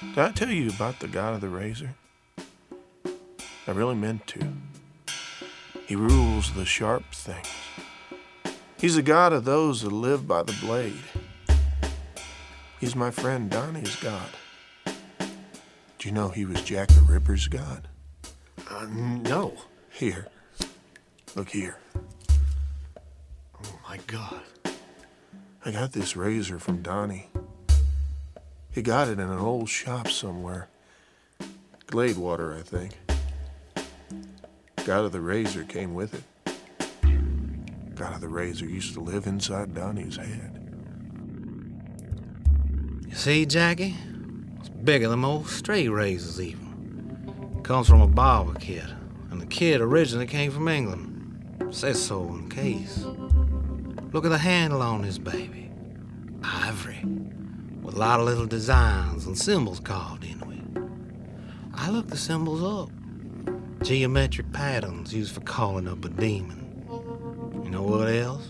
[0.00, 1.94] Did I tell you about the God of the Razor?
[3.66, 4.40] I really meant to.
[5.86, 7.46] He rules the sharp things.
[8.78, 11.02] He's the God of those that live by the blade.
[12.80, 14.30] He's my friend Donnie's God.
[14.86, 17.86] Do you know he was Jack the Ripper's God?
[18.70, 19.52] Uh, no.
[19.90, 20.28] Here.
[21.36, 21.76] Look here.
[22.96, 24.40] Oh my God.
[25.62, 27.28] I got this razor from Donnie.
[28.80, 30.66] He got it in an old shop somewhere.
[31.88, 32.96] Gladewater, I think.
[34.86, 36.22] God of the Razor came with it.
[37.94, 40.58] God of the Razor used to live inside Donnie's head.
[43.06, 43.96] You see, Jackie?
[44.60, 47.58] It's bigger than most stray razors, even.
[47.58, 48.88] It Comes from a barber kid,
[49.30, 51.68] and the kid originally came from England.
[51.70, 53.04] Says so in the case.
[54.14, 55.70] Look at the handle on this baby.
[56.42, 57.04] Ivory,
[57.90, 60.60] with a lot of little designs and symbols carved into it.
[61.74, 62.88] I looked the symbols up.
[63.82, 66.84] Geometric patterns used for calling up a demon.
[67.64, 68.46] You know what else?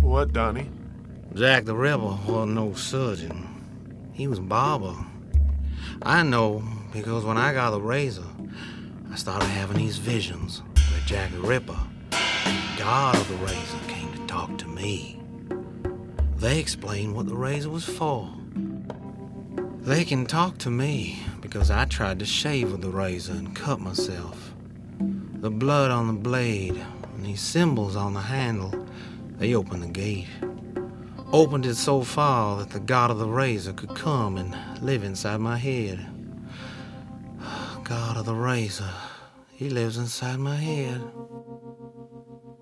[0.00, 0.70] What, Donnie?
[1.34, 4.10] Jack the Ripper wasn't no surgeon.
[4.14, 4.94] He was a barber.
[6.00, 8.24] I know because when I got the razor,
[9.12, 11.78] I started having these visions where Jack the Ripper,
[12.10, 15.20] the god of the razor, came to talk to me.
[16.44, 18.30] They explained what the razor was for.
[19.80, 23.80] They can talk to me because I tried to shave with the razor and cut
[23.80, 24.52] myself.
[24.98, 26.76] The blood on the blade
[27.14, 28.86] and these symbols on the handle,
[29.38, 30.26] they opened the gate.
[31.32, 35.40] Opened it so far that the god of the razor could come and live inside
[35.40, 36.06] my head.
[37.84, 38.92] God of the razor,
[39.50, 41.00] he lives inside my head.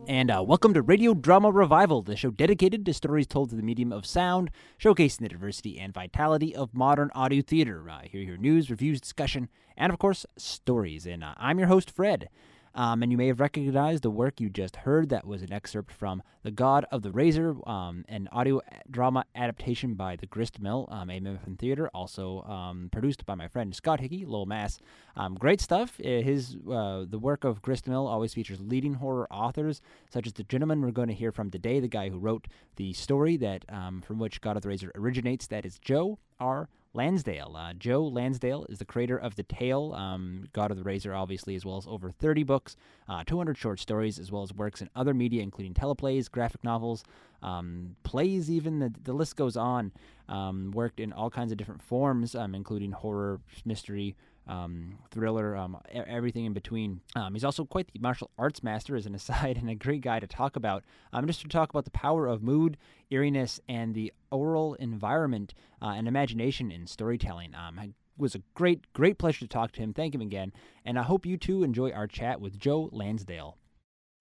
[0.08, 3.64] And uh, welcome to Radio Drama Revival, the show dedicated to stories told through the
[3.64, 4.50] medium of sound,
[4.80, 7.88] showcasing the diversity and vitality of modern audio theater.
[7.88, 11.06] Uh, here, your news, reviews, discussion, and of course, stories.
[11.06, 12.28] And uh, I'm your host, Fred.
[12.74, 15.10] Um, and you may have recognized the work you just heard.
[15.10, 18.60] That was an excerpt from The God of the Razor, um, an audio
[18.90, 23.48] drama adaptation by the Grist Mill, um, a Memphian Theater, also um, produced by my
[23.48, 24.80] friend Scott Hickey, Lowell Mass.
[25.16, 26.00] Um, great stuff.
[26.00, 29.80] Uh, his uh, The work of Grist Mill always features leading horror authors,
[30.10, 32.92] such as the gentleman we're going to hear from today, the guy who wrote the
[32.92, 35.46] story that um, from which God of the Razor originates.
[35.46, 36.68] That is Joe R.
[36.94, 37.56] Lansdale.
[37.56, 41.54] Uh, Joe Lansdale is the creator of The Tale, um, God of the Razor, obviously,
[41.54, 42.76] as well as over 30 books,
[43.08, 47.04] uh, 200 short stories, as well as works in other media, including teleplays, graphic novels,
[47.42, 48.78] um, plays, even.
[48.78, 49.92] The, the list goes on.
[50.28, 54.16] Um, worked in all kinds of different forms, um, including horror, mystery,
[54.46, 57.00] um, thriller, um, everything in between.
[57.14, 60.20] Um, he's also quite the martial arts master, as an aside, and a great guy
[60.20, 60.84] to talk about.
[61.12, 62.76] Um, just to talk about the power of mood,
[63.10, 67.54] eeriness, and the aural environment uh, and imagination in storytelling.
[67.54, 69.92] Um, it was a great, great pleasure to talk to him.
[69.92, 70.52] Thank him again,
[70.84, 73.56] and I hope you too enjoy our chat with Joe Lansdale.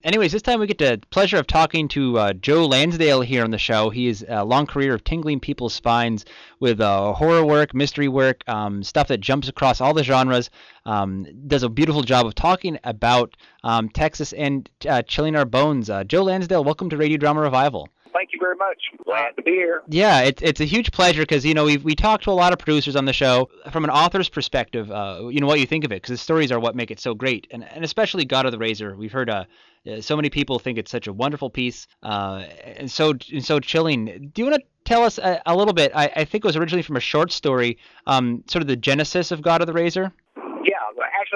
[0.04, 3.52] Anyways, this time we get the pleasure of talking to uh, Joe Lansdale here on
[3.52, 3.92] the show.
[3.92, 6.26] He has a long career of tingling people's spines
[6.60, 10.50] with uh, horror work, mystery work, um, stuff that jumps across all the genres.
[10.88, 15.88] Um, does a beautiful job of talking about um, Texas and uh, chilling our bones.
[15.88, 18.78] Uh, Joe Lansdale, welcome to Radio Drama Revival thank you very much.
[19.06, 19.82] Glad to be here.
[19.88, 22.54] Yeah, it's it's a huge pleasure because you know we we talked to a lot
[22.54, 24.92] of producers on the show from an author's perspective.
[24.92, 27.00] Uh, you know what you think of it because the stories are what make it
[27.00, 28.96] so great, and and especially God of the Razor.
[28.96, 29.46] We've heard uh,
[29.90, 33.60] uh, so many people think it's such a wonderful piece uh, and so and so
[33.60, 34.32] chilling.
[34.34, 35.92] Do you want to tell us a, a little bit?
[35.96, 39.32] I, I, think it was originally from a short story, um, sort of the genesis
[39.32, 40.14] of God of the Razor.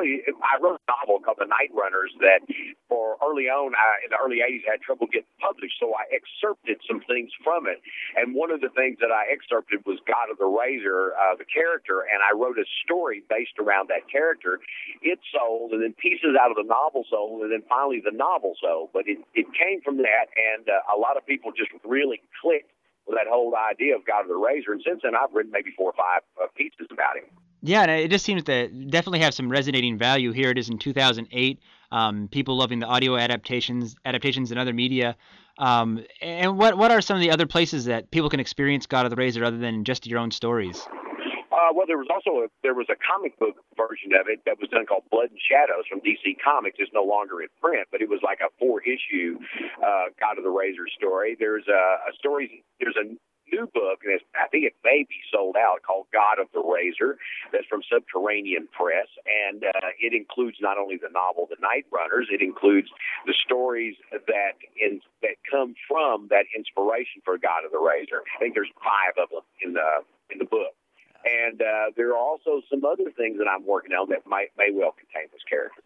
[0.05, 2.45] Actually, I wrote a novel called The Night Runners that,
[2.87, 6.05] for early on, I, in the early '80s, I had trouble getting published, so I
[6.13, 7.81] excerpted some things from it.
[8.15, 11.45] And one of the things that I excerpted was God of the Razor, uh, the
[11.49, 14.61] character, and I wrote a story based around that character.
[15.01, 18.53] It sold, and then pieces out of the novel sold, and then finally the novel
[18.61, 18.93] sold.
[18.93, 22.69] But it it came from that, and uh, a lot of people just really clicked
[23.09, 24.73] with that whole idea of God of the Razor.
[24.73, 27.25] And since then, I've written maybe four or five uh, pieces about him.
[27.67, 30.31] Yeah, it just seems to definitely have some resonating value.
[30.31, 31.59] Here it is in 2008.
[31.91, 35.15] Um, people loving the audio adaptations, adaptations in other media.
[35.57, 39.05] Um, and what what are some of the other places that people can experience God
[39.05, 40.85] of the Razor other than just your own stories?
[41.51, 44.59] Uh, well, there was also a, there was a comic book version of it that
[44.59, 46.77] was done called Blood and Shadows from DC Comics.
[46.77, 49.39] It's no longer in print, but it was like a four issue
[49.81, 51.35] uh, God of the Razor story.
[51.39, 52.63] There's a, a story.
[52.79, 53.15] There's a
[53.51, 57.17] new book, and I think it may be sold out, called God of the Razor.
[57.51, 62.27] That's from Subterranean Press, and uh, it includes not only the novel The Night Runners,
[62.31, 62.89] it includes
[63.25, 68.21] the stories that in that come from that inspiration for God of the Razor.
[68.35, 70.73] I think there's five of them in the in the book.
[71.25, 74.69] And uh, there are also some other things that I'm working on that might may
[74.71, 75.81] well contain this character.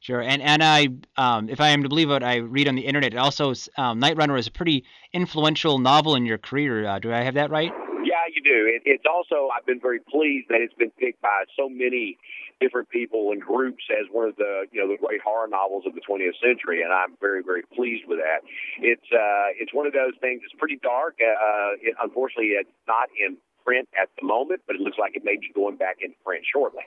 [0.00, 2.86] Sure, and and I, um, if I am to believe what I read on the
[2.86, 6.86] internet, it also um, Night Runner is a pretty influential novel in your career.
[6.86, 7.72] Uh, do I have that right?
[8.04, 8.70] Yeah, you do.
[8.70, 12.16] It, it's also I've been very pleased that it's been picked by so many
[12.60, 15.94] different people and groups as one of the you know the great horror novels of
[15.94, 18.46] the 20th century, and I'm very very pleased with that.
[18.78, 20.42] It's uh, it's one of those things.
[20.44, 21.18] It's pretty dark.
[21.18, 25.24] Uh, it, unfortunately, it's not in print at the moment, but it looks like it
[25.24, 26.84] may be going back into print shortly.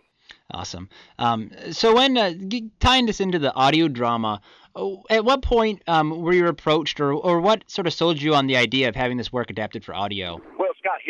[0.52, 0.90] Awesome.
[1.18, 2.34] Um, so when uh,
[2.80, 4.42] tying this into the audio drama,
[4.76, 8.36] oh, at what point um, were you approached, or or what sort of sold you
[8.36, 10.42] on the idea of having this work adapted for audio?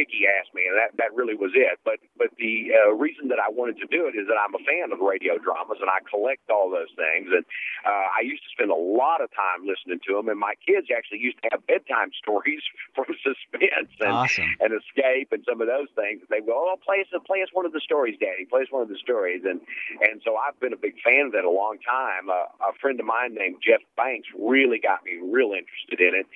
[0.02, 1.78] Well, Scott asked me, and that, that really was it.
[1.86, 4.64] But but the uh, reason that I wanted to do it is that I'm a
[4.66, 7.30] fan of radio dramas, and I collect all those things.
[7.30, 7.46] And
[7.86, 10.90] uh, I used to spend a lot of time listening to them, and my kids
[10.90, 12.62] actually used to have bedtime stories
[12.96, 14.50] from Suspense and, awesome.
[14.60, 16.24] and Escape and some of those things.
[16.30, 18.46] They go, oh, play us, play us one of the stories, Daddy.
[18.50, 19.44] Play us one of the stories.
[19.46, 19.62] And
[20.02, 22.30] and so I've been a big fan of that a long time.
[22.30, 26.28] Uh, a friend of mine named Jeff Banks really got me real interested in it.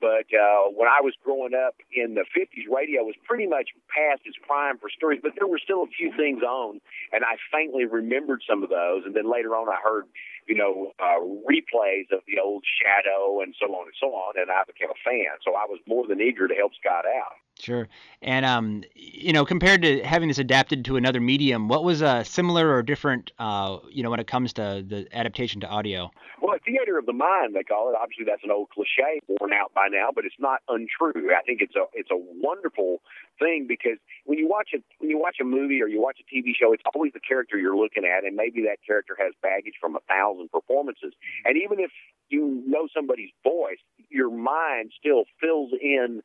[0.00, 4.22] But uh, when I was growing up in the 50s, radio was pretty much past
[4.24, 6.80] its prime for stories, but there were still a few things on,
[7.12, 9.04] and I faintly remembered some of those.
[9.04, 10.06] And then later on, I heard,
[10.48, 14.50] you know, uh, replays of the old Shadow and so on and so on, and
[14.50, 15.36] I became a fan.
[15.44, 17.39] So I was more than eager to help Scott out.
[17.60, 17.88] Sure.
[18.22, 22.24] And um, you know, compared to having this adapted to another medium, what was uh,
[22.24, 26.10] similar or different, uh, you know, when it comes to the adaptation to audio?
[26.40, 27.96] Well, theater of the mind, they call it.
[28.00, 31.32] Obviously, that's an old cliche worn out by now, but it's not untrue.
[31.36, 33.00] I think it's a it's a wonderful
[33.38, 36.26] thing because when you watch a when you watch a movie or you watch a
[36.34, 39.74] TV show, it's always the character you're looking at, and maybe that character has baggage
[39.80, 41.12] from a thousand performances.
[41.44, 41.90] And even if
[42.30, 43.78] you know somebody's voice,
[44.08, 46.22] your mind still fills in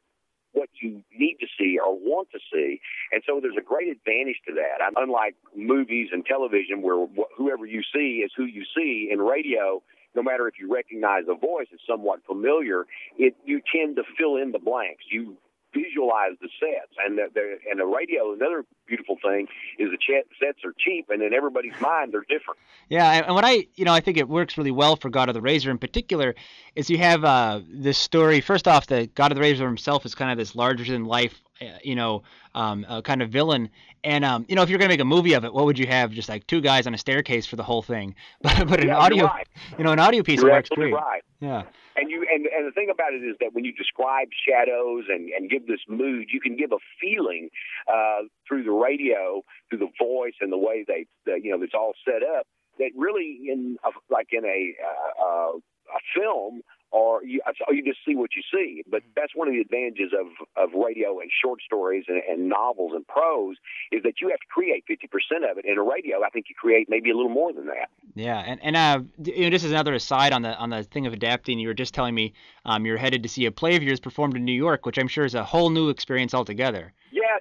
[0.56, 2.82] what you need to see or want to see.
[3.12, 4.84] And so there's a great advantage to that.
[4.84, 9.20] I'm, Unlike movies and television, where wh- whoever you see is who you see, in
[9.20, 9.84] radio,
[10.16, 12.86] no matter if you recognize a voice is somewhat familiar,
[13.18, 15.04] it you tend to fill in the blanks.
[15.12, 15.38] You
[15.76, 16.94] visualize the sets.
[17.06, 21.22] And the, the and the radio, another beautiful thing is the sets are cheap, and
[21.22, 22.60] in everybody's mind they're different.
[22.90, 25.36] Yeah, and what I you know I think it works really well for God of
[25.36, 26.36] the Razor in particular
[26.76, 28.42] is you have uh, this story.
[28.42, 31.42] First off, the God of the Razor himself is kind of this larger than life
[31.62, 32.24] uh, you know,
[32.54, 33.70] um, uh, kind of villain.
[34.04, 35.88] And um, you know, if you're gonna make a movie of it, what would you
[35.88, 36.12] have?
[36.12, 38.16] Just like two guys on a staircase for the whole thing.
[38.42, 39.48] But but an yeah, audio, right.
[39.78, 40.92] you know, an audio piece you're works great.
[40.92, 40.94] great.
[40.94, 41.22] Right.
[41.40, 41.64] Yeah.
[41.96, 45.30] And you and and the thing about it is that when you describe shadows and
[45.30, 47.50] and give this mood, you can give a feeling
[47.88, 51.74] uh, through the radio, through the voice and the way they, the, you know, it's
[51.74, 52.48] all set up.
[52.80, 58.00] That really, in a, like in a uh, uh, a film, or you, you just
[58.06, 58.84] see what you see.
[58.90, 62.94] But that's one of the advantages of, of radio and short stories and, and novels
[62.96, 63.58] and prose
[63.92, 65.66] is that you have to create 50% of it.
[65.66, 67.90] In a radio, I think you create maybe a little more than that.
[68.16, 71.06] Yeah, and and uh, you know, just as another aside on the on the thing
[71.06, 72.34] of adapting, you were just telling me
[72.64, 75.08] um, you're headed to see a play of yours performed in New York, which I'm
[75.08, 76.94] sure is a whole new experience altogether.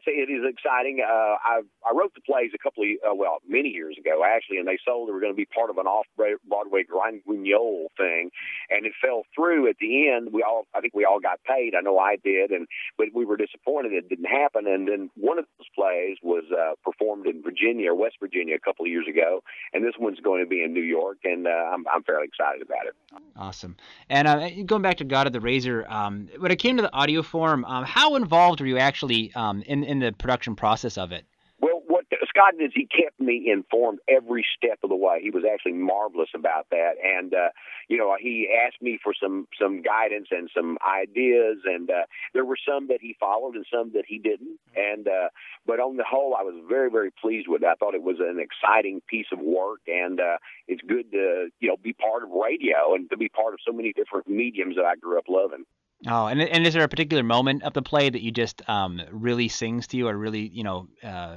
[0.06, 1.02] It is exciting.
[1.04, 4.58] Uh, I I wrote the plays a couple of uh, well many years ago actually,
[4.58, 7.88] and they sold they were going to be part of an off Broadway Grand Guignol
[7.96, 8.30] thing,
[8.70, 10.32] and it fell through at the end.
[10.32, 11.74] We all I think we all got paid.
[11.76, 12.66] I know I did, and
[12.98, 14.66] but we were disappointed it didn't happen.
[14.66, 18.58] And then one of those plays was uh, performed in Virginia, or West Virginia, a
[18.58, 19.42] couple of years ago,
[19.72, 22.62] and this one's going to be in New York, and uh, I'm I'm fairly excited
[22.62, 22.94] about it.
[23.36, 23.76] Awesome.
[24.08, 26.92] And uh, going back to God of the Razor, um, when it came to the
[26.92, 31.12] audio form, um, how involved were you actually um, in in the production process of
[31.12, 31.24] it?
[31.60, 35.20] Well, what Scott did is he kept me informed every step of the way.
[35.22, 37.50] He was actually marvelous about that, and uh,
[37.88, 42.44] you know he asked me for some some guidance and some ideas, and uh, there
[42.44, 44.58] were some that he followed and some that he didn't.
[44.74, 45.28] And uh,
[45.64, 47.66] but on the whole, I was very very pleased with it.
[47.66, 51.68] I thought it was an exciting piece of work, and uh, it's good to you
[51.68, 54.84] know be part of radio and to be part of so many different mediums that
[54.84, 55.64] I grew up loving.
[56.06, 59.00] Oh, and and is there a particular moment of the play that you just um,
[59.10, 61.36] really sings to you, or really you know uh,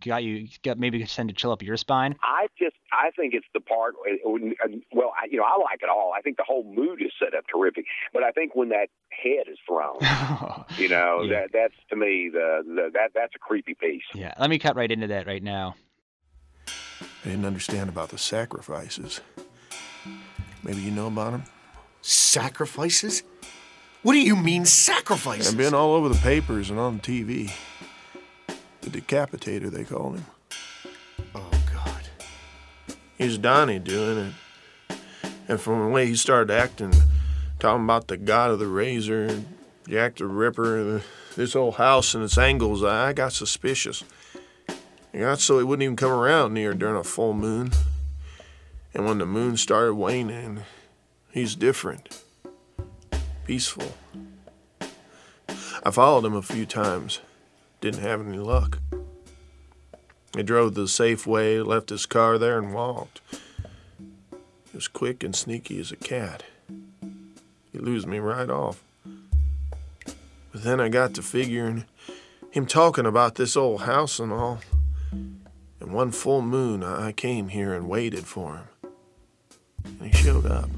[0.00, 2.16] got you got maybe send a chill up your spine?
[2.22, 3.96] I just I think it's the part.
[4.24, 6.14] Well, I, you know, I like it all.
[6.16, 9.46] I think the whole mood is set up terrific, but I think when that head
[9.50, 9.98] is thrown,
[10.78, 11.40] you know, Yeah.
[11.40, 14.02] that that's to me the, the that that's a creepy piece.
[14.14, 15.74] Yeah, let me cut right into that right now.
[17.24, 19.20] I didn't understand about the sacrifices.
[20.62, 21.44] Maybe you know about them?
[22.00, 23.22] Sacrifices?
[24.02, 25.48] What do you mean sacrifices?
[25.48, 27.52] They've been all over the papers and on TV.
[28.82, 30.26] The decapitator, they called him.
[31.34, 32.08] Oh God.
[33.16, 34.32] Here's Donnie doing
[34.88, 34.98] it.
[35.48, 36.92] And from the way he started acting,
[37.58, 39.42] talking about the god of the razor,
[39.88, 41.02] Jack the Ripper, the,
[41.34, 44.04] this whole house and its angles, I got suspicious.
[45.10, 47.72] He got so he wouldn't even come around near during a full moon.
[48.94, 50.60] And when the moon started waning,
[51.32, 52.22] he's different.
[53.48, 53.94] Peaceful.
[55.82, 57.20] I followed him a few times.
[57.80, 58.78] Didn't have any luck.
[60.36, 63.22] He drove the safe way, left his car there, and walked.
[64.30, 66.42] He was quick and sneaky as a cat.
[67.72, 68.82] He lose me right off.
[70.52, 71.86] But then I got to figuring
[72.50, 74.60] him talking about this old house and all.
[75.10, 78.68] And one full moon, I came here and waited for him.
[79.84, 80.68] And he showed up.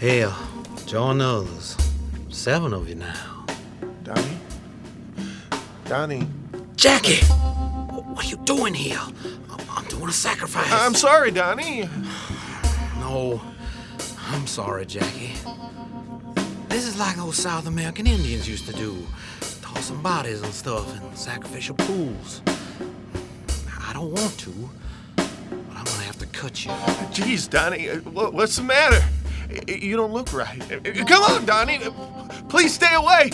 [0.00, 0.34] Hell,
[0.86, 1.76] join others.
[2.30, 3.44] Seven of you now.
[4.02, 4.38] Donnie?
[5.84, 6.26] Donnie?
[6.74, 7.22] Jackie!
[7.26, 8.98] What are you doing here?
[9.68, 10.72] I'm doing a sacrifice.
[10.72, 11.86] I'm sorry, Donnie.
[12.98, 13.42] No,
[14.28, 15.32] I'm sorry, Jackie.
[16.70, 19.06] This is like those South American Indians used to do
[19.60, 22.40] tossing bodies and stuff in sacrificial pools.
[23.86, 24.70] I don't want to,
[25.16, 25.28] but
[25.76, 26.70] I'm gonna have to cut you.
[27.12, 29.04] Jeez, Donnie, uh, what's the matter?
[29.66, 30.60] You don't look right.
[31.06, 31.80] Come on, Donnie.
[32.48, 33.30] Please stay away.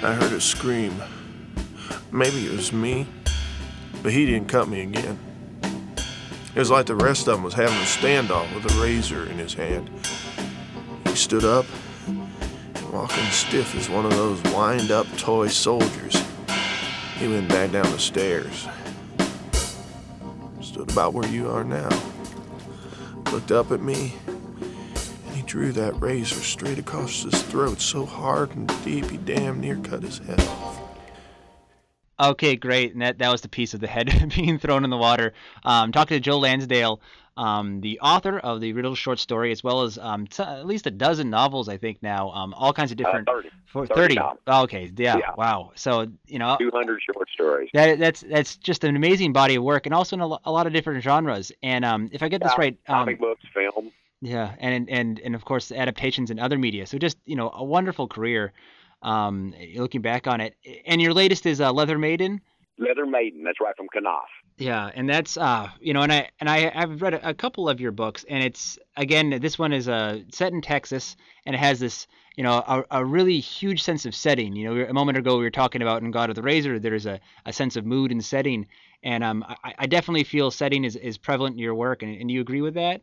[0.00, 1.02] I heard a scream.
[2.12, 3.06] Maybe it was me,
[4.02, 5.18] but he didn't cut me again.
[6.54, 9.38] It was like the rest of them was having a standoff with a razor in
[9.38, 9.90] his hand.
[11.06, 11.66] He stood up,
[12.92, 16.22] walking stiff as one of those wind-up toy soldiers.
[17.18, 18.68] He went back down the stairs.
[20.60, 21.88] Stood about where you are now.
[23.32, 24.14] Looked up at me,
[25.26, 29.60] and he drew that razor straight across his throat so hard and deep he damn
[29.60, 30.80] near cut his head off.
[32.20, 32.92] Okay, great.
[32.92, 35.34] And that, that was the piece of the head being thrown in the water.
[35.64, 37.00] Um, talking to Joe Lansdale,
[37.38, 40.86] um, the author of the Riddle short story, as well as um, t- at least
[40.86, 43.28] a dozen novels, I think now, um, all kinds of different.
[43.28, 43.48] Uh, 30.
[43.66, 44.28] For 30 30.
[44.46, 45.30] Oh, okay, yeah, Yeah.
[45.36, 45.72] wow.
[45.74, 47.68] So you know, 200 short stories.
[47.74, 50.66] that that's that's just an amazing body of work, and also in a, a lot
[50.66, 51.52] of different genres.
[51.62, 53.92] And um, if I get this right, um, Comic books, film.
[54.22, 56.86] yeah, and and and of course adaptations in other media.
[56.86, 58.52] So just you know, a wonderful career.
[59.02, 62.40] Um, looking back on it, and your latest is uh, Leather Maiden.
[62.78, 64.28] Leather Maiden, that's right from Knopf.
[64.56, 67.80] Yeah, and that's uh, you know, and I and I I've read a, couple of
[67.80, 71.16] your books, and it's again this one is uh, set in Texas,
[71.46, 72.06] and it has this
[72.36, 74.56] you know a, a really huge sense of setting.
[74.56, 77.06] You know, a moment ago we were talking about in God of the Razor, there's
[77.06, 78.66] a, a sense of mood and setting,
[79.02, 82.28] and um, I, I definitely feel setting is, is prevalent in your work, and, and
[82.28, 83.02] do you agree with that?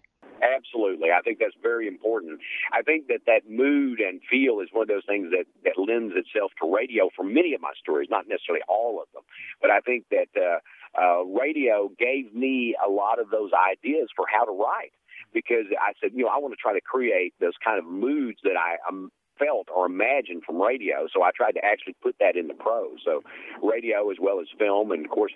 [0.55, 1.09] Absolutely.
[1.11, 2.39] I think that's very important.
[2.71, 6.13] I think that that mood and feel is one of those things that, that lends
[6.15, 9.23] itself to radio for many of my stories, not necessarily all of them.
[9.61, 10.59] But I think that uh,
[10.95, 14.93] uh, radio gave me a lot of those ideas for how to write
[15.33, 18.39] because I said, you know, I want to try to create those kind of moods
[18.43, 21.07] that I um, felt or imagined from radio.
[21.13, 22.99] So I tried to actually put that into prose.
[23.03, 23.21] So
[23.61, 25.31] radio as well as film and, of course,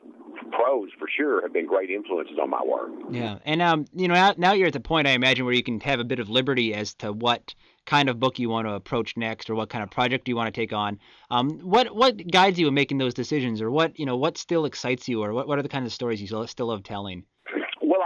[0.52, 2.90] prose for sure have been great influences on my work.
[3.12, 5.80] Yeah, and um, you know, now, you're at the point I imagine where you can
[5.82, 7.54] have a bit of liberty as to what
[7.86, 10.54] kind of book you want to approach next, or what kind of project you want
[10.54, 11.00] to take on.
[11.32, 14.66] Um, what what guides you in making those decisions, or what you know, what still
[14.66, 17.24] excites you, or what what are the kinds of stories you still, still love telling?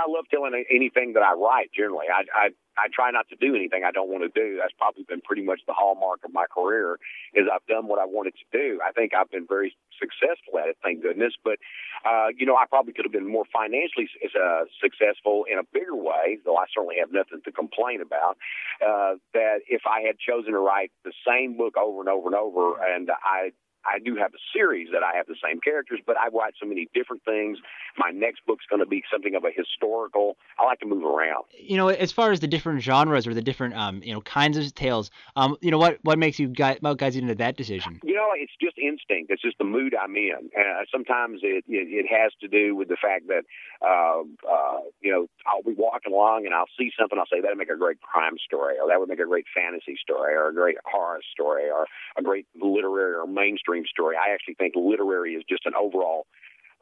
[0.04, 1.72] I love telling anything that I write.
[1.76, 4.58] Generally, I I I try not to do anything I don't want to do.
[4.60, 6.98] That's probably been pretty much the hallmark of my career.
[7.34, 8.80] Is I've done what I wanted to do.
[8.84, 11.34] I think I've been very successful at it, thank goodness.
[11.44, 11.60] But
[12.04, 15.96] uh, you know, I probably could have been more financially uh, successful in a bigger
[15.96, 16.40] way.
[16.44, 18.38] Though I certainly have nothing to complain about.
[18.84, 22.36] Uh, that if I had chosen to write the same book over and over and
[22.36, 23.52] over, and I
[23.86, 26.68] I do have a series that I have the same characters, but I write so
[26.68, 27.58] many different things.
[27.98, 30.38] My next book's going to be something of a historical.
[30.60, 31.46] I like to move around.
[31.58, 34.58] You know, as far as the different genres or the different um, you know, kinds
[34.58, 38.00] of tales, um, you know, what what makes you guys what into that decision?
[38.04, 39.32] You know, it's just instinct.
[39.32, 40.50] It's just the mood I'm in.
[40.58, 43.44] Uh, sometimes it, it it has to do with the fact that
[43.82, 47.20] uh, uh, you know I'll be walking along and I'll see something.
[47.20, 49.98] I'll say that'd make a great crime story, or that would make a great fantasy
[50.02, 51.88] story, or a great horror story, or
[52.18, 54.16] a great literary or mainstream story.
[54.16, 56.26] I actually think literary is just an overall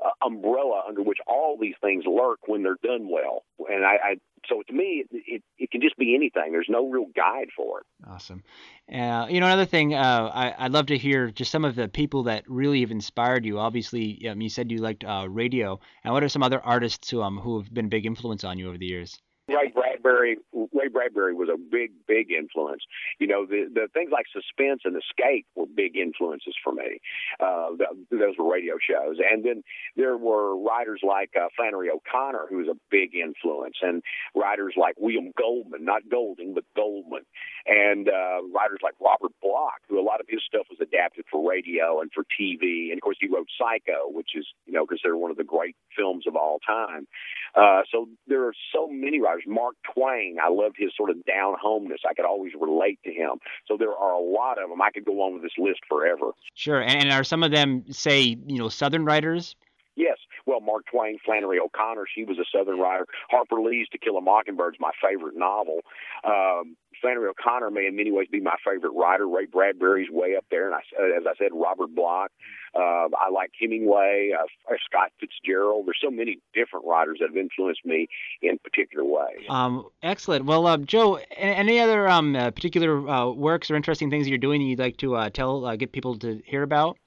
[0.03, 3.43] uh, umbrella under which all these things lurk when they're done well.
[3.69, 4.15] And I, I
[4.49, 6.51] so to me, it, it it can just be anything.
[6.51, 7.85] There's no real guide for it.
[8.07, 8.43] Awesome.
[8.91, 11.87] Uh, you know, another thing, uh, I, I'd love to hear just some of the
[11.87, 13.59] people that really have inspired you.
[13.59, 15.79] Obviously, um, you said you liked uh, radio.
[16.03, 18.57] And what are some other artists who um who have been a big influence on
[18.57, 19.21] you over the years?
[19.47, 19.71] Ray
[20.01, 20.37] Bradbury.
[20.53, 22.83] Ray Bradbury was a big, big influence.
[23.19, 26.99] You know, the the things like Suspense and Escape were big influences for me.
[27.39, 27.69] Uh,
[28.09, 29.63] those were radio shows, and then
[29.95, 34.01] there were writers like uh, Flannery O'Connor, who was a big influence, and
[34.35, 37.23] writers like William Goldman, not Golding, but Goldman,
[37.65, 41.47] and uh, writers like Robert Bloch, who a lot of his stuff was adapted for
[41.47, 45.17] radio and for TV, and of course he wrote Psycho, which is you know considered
[45.17, 47.07] one of the great films of all time.
[47.55, 49.43] Uh, so there are so many writers.
[49.45, 52.01] Mark Twain, I loved his sort of down homeness.
[52.09, 53.39] I could always relate to him.
[53.67, 54.81] So there are a lot of them.
[54.81, 56.31] I could go on with this list forever.
[56.55, 56.81] Sure.
[56.81, 59.55] And are some of them, say, you know, Southern writers?
[59.95, 60.17] Yes.
[60.45, 63.05] Well, Mark Twain, Flannery O'Connor, she was a Southern writer.
[63.29, 65.79] Harper Lee's To Kill a Mockingbird is my favorite novel.
[66.23, 69.27] Um, Flannery O'Connor may in many ways be my favorite writer.
[69.27, 70.79] Ray Bradbury's way up there, and I,
[71.17, 72.31] as I said, Robert Bloch.
[72.73, 74.45] Uh, I like Hemingway, uh,
[74.85, 75.87] Scott Fitzgerald.
[75.87, 78.07] There's so many different writers that have influenced me
[78.41, 79.45] in particular ways.
[79.49, 80.45] Um, excellent.
[80.45, 84.61] Well, uh, Joe, any other um, uh, particular uh, works or interesting things you're doing
[84.61, 86.97] that you'd like to uh, tell, get people to hear about?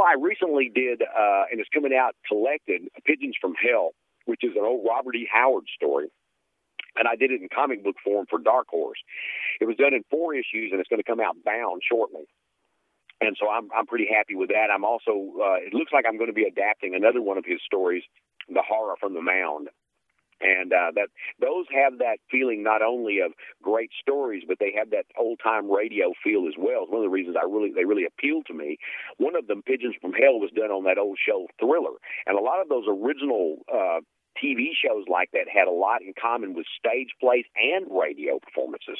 [0.00, 3.90] Well, I recently did, uh, and it's coming out collected, Pigeons from Hell,
[4.24, 5.28] which is an old Robert E.
[5.30, 6.08] Howard story
[6.96, 8.98] and I did it in comic book form for Dark Horse.
[9.60, 12.24] It was done in four issues, and it's going to come out bound shortly
[13.20, 14.68] and so I'm I'm pretty happy with that.
[14.72, 17.60] I'm also uh, it looks like I'm going to be adapting another one of his
[17.64, 18.02] stories,
[18.48, 19.68] The Horror from the Mound.
[20.40, 21.08] And uh, that
[21.40, 23.32] those have that feeling not only of
[23.62, 26.84] great stories, but they have that old time radio feel as well.
[26.84, 28.78] It's one of the reasons I really they really appeal to me.
[29.18, 32.42] One of them, Pigeons from Hell, was done on that old show Thriller, and a
[32.42, 34.00] lot of those original uh,
[34.42, 38.98] TV shows like that had a lot in common with stage plays and radio performances.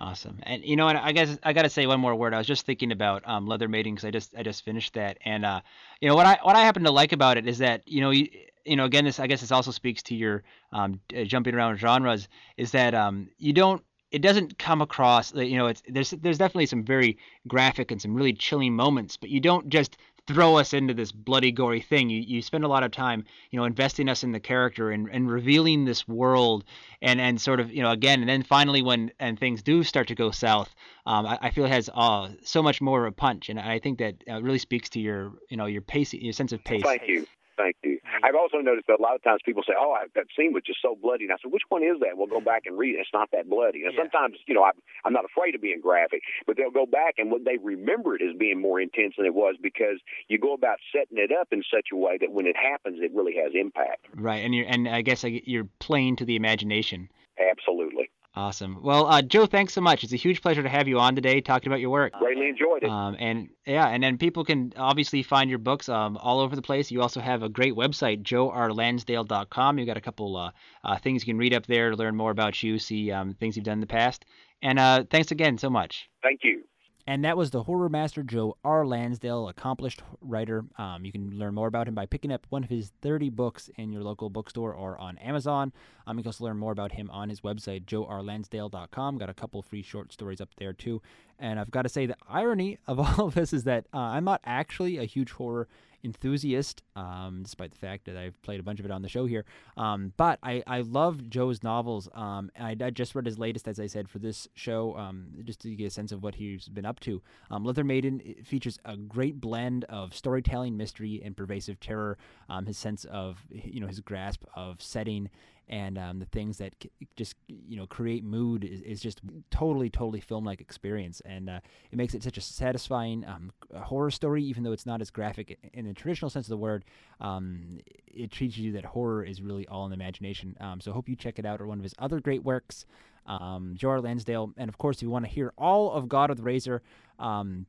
[0.00, 0.38] Awesome.
[0.44, 0.94] And you know what?
[0.96, 2.32] I guess I got to say one more word.
[2.32, 5.18] I was just thinking about um, Leather Maiden because I just I just finished that,
[5.24, 5.60] and uh,
[6.00, 8.10] you know what I what I happen to like about it is that you know
[8.10, 8.28] you,
[8.64, 11.78] you know again this I guess this also speaks to your um, uh, jumping around
[11.78, 16.10] genres is that um, you don't it doesn't come across that you know it's there's
[16.10, 19.96] there's definitely some very graphic and some really chilling moments but you don't just
[20.28, 22.10] throw us into this bloody gory thing.
[22.10, 25.08] You you spend a lot of time you know investing us in the character and,
[25.10, 26.64] and revealing this world
[27.02, 30.08] and and sort of you know again and then finally when and things do start
[30.08, 30.74] to go south
[31.06, 33.48] um, I, I, feel it has uh, so much more of a punch.
[33.48, 36.52] And I think that uh, really speaks to your you know your pace your sense
[36.52, 36.82] of pace.
[36.82, 37.26] thank you
[37.58, 37.98] Thank you.
[38.22, 40.62] I've also noticed that a lot of times people say, "Oh, I, that scene was
[40.64, 42.94] just so bloody," and I said, "Which one is that?" We'll go back and read
[42.94, 43.00] it.
[43.00, 43.82] It's not that bloody.
[43.82, 44.00] And yeah.
[44.00, 44.70] sometimes, you know, I,
[45.04, 48.22] I'm not afraid of being graphic, but they'll go back and what they remember it
[48.22, 51.64] as being more intense than it was because you go about setting it up in
[51.68, 54.06] such a way that when it happens, it really has impact.
[54.14, 57.10] Right, and you're and I guess you're playing to the imagination.
[57.38, 58.10] Absolutely.
[58.34, 58.82] Awesome.
[58.82, 60.04] Well, uh, Joe, thanks so much.
[60.04, 62.12] It's a huge pleasure to have you on today talking about your work.
[62.12, 62.90] Greatly enjoyed it.
[62.90, 66.62] Um, and yeah, and then people can obviously find your books um, all over the
[66.62, 66.90] place.
[66.90, 69.78] You also have a great website, joerlansdale.com.
[69.78, 70.50] You've got a couple uh,
[70.84, 73.56] uh, things you can read up there to learn more about you, see um, things
[73.56, 74.24] you've done in the past.
[74.62, 76.08] And uh, thanks again so much.
[76.22, 76.62] Thank you.
[77.08, 78.86] And that was the horror master Joe R.
[78.86, 80.66] Lansdale, accomplished writer.
[80.76, 83.70] Um, you can learn more about him by picking up one of his 30 books
[83.78, 85.72] in your local bookstore or on Amazon.
[86.06, 89.16] Um, you can also learn more about him on his website, joerlansdale.com.
[89.16, 91.00] Got a couple free short stories up there too.
[91.38, 94.24] And I've got to say, the irony of all of this is that uh, I'm
[94.24, 95.66] not actually a huge horror
[96.04, 99.26] enthusiast, um, despite the fact that I've played a bunch of it on the show
[99.26, 99.44] here.
[99.76, 102.08] Um, but I, I love Joe's novels.
[102.14, 105.60] Um, I, I, just read his latest, as I said, for this show, um, just
[105.60, 107.22] to get a sense of what he's been up to.
[107.50, 112.16] Um, Leather Maiden features a great blend of storytelling, mystery, and pervasive terror.
[112.48, 115.30] Um, his sense of, you know, his grasp of setting
[115.68, 116.74] and um, the things that
[117.16, 121.20] just you know create mood is, is just totally totally film like experience.
[121.24, 125.00] And uh, it makes it such a satisfying um, horror story even though it's not
[125.00, 126.84] as graphic in the traditional sense of the word.
[127.20, 130.56] Um, it teaches you that horror is really all in the imagination.
[130.60, 132.86] Um, so hope you check it out or one of his other great works
[133.28, 134.52] um, Joe Lansdale.
[134.56, 136.82] And of course if you want to hear all of God of the Razor
[137.18, 137.66] um,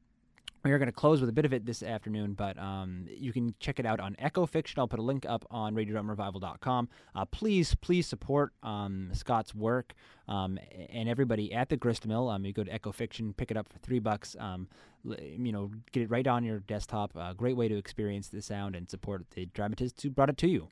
[0.63, 3.31] we are going to close with a bit of it this afternoon, but um, you
[3.31, 4.79] can check it out on Echo Fiction.
[4.79, 6.89] I'll put a link up on RadioDramaRevival.com.
[7.15, 9.93] Uh, please, please support um, Scott's work
[10.27, 12.29] um, and everybody at the Grist Mill.
[12.29, 14.35] Um, you go to Echo Fiction, pick it up for three bucks.
[14.39, 14.67] Um,
[15.03, 17.15] you know, get it right on your desktop.
[17.15, 20.47] A great way to experience the sound and support the dramatists who brought it to
[20.47, 20.67] you.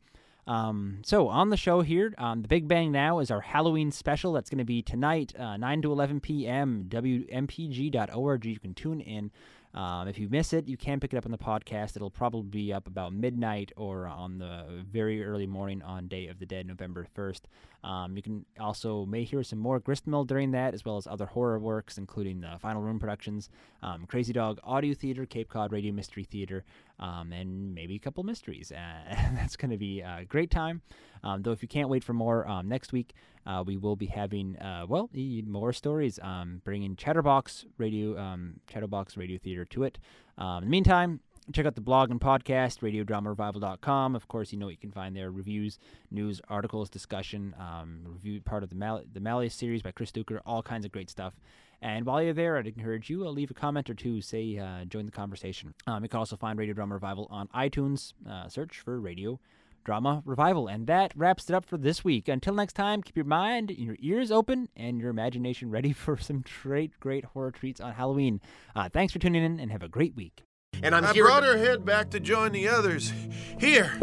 [0.48, 4.32] Um, so on the show here, um, the Big Bang Now is our Halloween special.
[4.32, 6.86] That's going to be tonight, uh, 9 to 11 p.m.
[6.88, 8.46] WMPG.org.
[8.46, 9.32] You can tune in.
[9.78, 11.96] Um, if you miss it, you can pick it up on the podcast.
[11.96, 16.40] It'll probably be up about midnight or on the very early morning on Day of
[16.40, 17.42] the Dead, November 1st.
[17.84, 21.28] Um, you can also may hear some more Gristmill during that, as well as other
[21.28, 23.52] horror works, including the Final Rune Productions,
[23.84, 26.66] um, Crazy Dog Audio Theater, Cape Cod Radio Mystery Theater,
[27.00, 28.72] um, and maybe a couple mysteries.
[28.72, 30.82] Uh, that's going to be a great time.
[31.24, 33.14] Um, though, if you can't wait for more um, next week,
[33.46, 35.10] uh, we will be having uh, well
[35.46, 39.98] more stories, um, bringing Chatterbox Radio, um, Chatterbox Radio Theater to it.
[40.38, 41.22] Um, in the meantime,
[41.54, 44.16] check out the blog and podcast, radiodramarevival.com.
[44.16, 45.80] Of course, you know what you can find there reviews,
[46.12, 50.40] news, articles, discussion, um, review part of the, Mal- the Malleus series by Chris Duker,
[50.46, 51.34] all kinds of great stuff.
[51.82, 54.86] And while you're there, I'd encourage you, uh, leave a comment or two, say, uh,
[54.86, 55.74] join the conversation.
[55.86, 58.14] Um, you can also find Radio Drama Revival on iTunes.
[58.28, 59.40] Uh, search for Radio
[59.84, 60.68] Drama Revival.
[60.68, 62.28] And that wraps it up for this week.
[62.28, 66.18] Until next time, keep your mind and your ears open and your imagination ready for
[66.18, 68.42] some great, great horror treats on Halloween.
[68.76, 70.44] Uh, thanks for tuning in and have a great week.
[70.84, 71.26] And I'm I here.
[71.26, 73.12] brought her head back to join the others.
[73.60, 73.98] Here,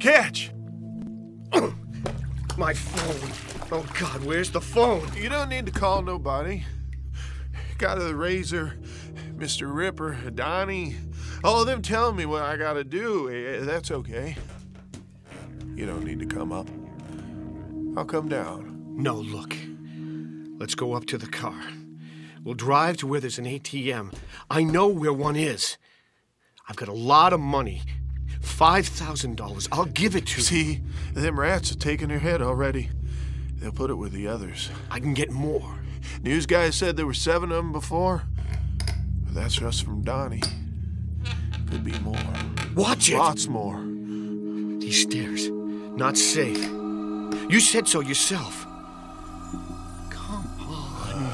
[0.00, 0.50] catch.
[2.56, 3.30] My phone.
[3.70, 5.08] Oh God, where's the phone?
[5.14, 6.64] You don't need to call nobody.
[7.78, 8.78] Got a razor,
[9.36, 9.72] Mr.
[9.72, 10.96] Ripper, Donnie,
[11.44, 13.28] all of them telling me what I gotta do.
[13.30, 14.36] Eh, That's okay.
[15.76, 16.68] You don't need to come up.
[17.98, 18.94] I'll come down.
[18.96, 19.54] No, look.
[20.58, 21.60] Let's go up to the car.
[22.42, 24.14] We'll drive to where there's an ATM.
[24.48, 25.76] I know where one is.
[26.66, 27.82] I've got a lot of money.
[28.40, 29.68] $5,000.
[29.70, 30.42] I'll give it to you.
[30.42, 30.80] See,
[31.12, 32.88] them rats have taken her head already.
[33.56, 34.70] They'll put it with the others.
[34.90, 35.80] I can get more.
[36.22, 38.22] News guy said there were seven of them before.
[39.24, 40.42] But that's just from Donnie.
[41.70, 42.16] Could be more.
[42.74, 43.18] Watch it.
[43.18, 43.78] Lots more.
[44.80, 45.50] These stairs.
[45.96, 46.62] Not safe.
[47.48, 48.66] You said so yourself.
[50.10, 51.32] Come on.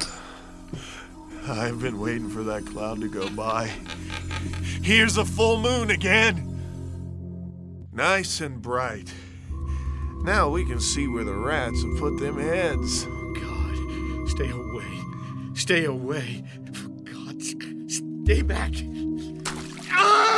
[1.48, 3.72] I've been waiting for that cloud to go by.
[4.82, 6.48] Here's a full moon again.
[7.92, 9.12] Nice and bright.
[10.22, 13.04] Now we can see where the rats have put them heads.
[13.08, 15.00] Oh, God, stay away.
[15.54, 16.44] Stay away.
[16.72, 18.72] For God's sake, stay back.
[19.90, 20.31] Ah!